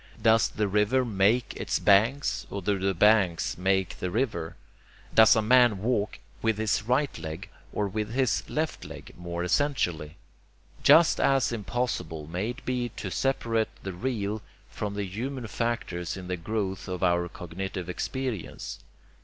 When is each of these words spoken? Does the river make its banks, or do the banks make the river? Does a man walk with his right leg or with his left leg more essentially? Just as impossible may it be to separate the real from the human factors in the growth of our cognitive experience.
Does 0.19 0.49
the 0.49 0.67
river 0.67 1.05
make 1.05 1.53
its 1.55 1.77
banks, 1.77 2.47
or 2.49 2.63
do 2.63 2.79
the 2.79 2.95
banks 2.95 3.55
make 3.55 3.99
the 3.99 4.09
river? 4.09 4.55
Does 5.13 5.35
a 5.35 5.43
man 5.43 5.77
walk 5.77 6.17
with 6.41 6.57
his 6.57 6.81
right 6.81 7.15
leg 7.19 7.49
or 7.71 7.87
with 7.87 8.11
his 8.13 8.41
left 8.49 8.83
leg 8.83 9.13
more 9.15 9.43
essentially? 9.43 10.15
Just 10.81 11.19
as 11.19 11.51
impossible 11.51 12.25
may 12.25 12.49
it 12.49 12.65
be 12.65 12.89
to 12.97 13.11
separate 13.11 13.69
the 13.83 13.93
real 13.93 14.41
from 14.71 14.95
the 14.95 15.05
human 15.05 15.45
factors 15.45 16.17
in 16.17 16.27
the 16.27 16.35
growth 16.35 16.87
of 16.87 17.03
our 17.03 17.29
cognitive 17.29 17.87
experience. 17.87 18.79